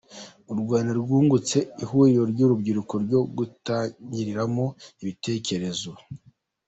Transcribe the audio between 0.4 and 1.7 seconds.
U Rwanda rwungutse